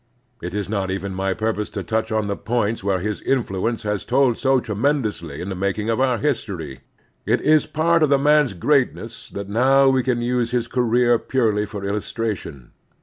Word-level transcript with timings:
It 0.41 0.55
is 0.55 0.67
not 0.67 0.89
even 0.89 1.13
my 1.13 1.35
purpose 1.35 1.69
to 1.69 1.83
touch 1.83 2.11
on 2.11 2.25
the 2.25 2.35
points 2.35 2.83
where 2.83 3.01
his 3.01 3.21
influence 3.21 3.83
has 3.83 4.03
told 4.03 4.35
so 4.35 4.59
tre 4.59 4.73
mendously 4.73 5.41
in 5.41 5.49
the 5.49 5.53
making 5.55 5.91
of 5.91 5.99
our 5.99 6.17
history. 6.17 6.79
It 7.27 7.39
is 7.41 7.67
part 7.67 8.01
of 8.01 8.09
the 8.09 8.17
man's 8.17 8.55
greatness 8.55 9.29
that 9.29 9.47
now 9.47 9.89
we 9.89 10.01
can 10.01 10.23
use 10.23 10.49
his 10.49 10.67
career 10.67 11.19
purely 11.19 11.67
for 11.67 11.85
illustration. 11.85 12.71